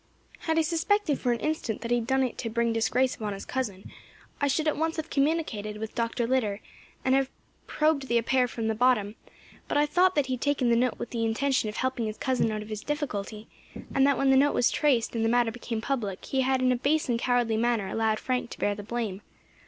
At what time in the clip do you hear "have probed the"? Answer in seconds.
7.13-8.17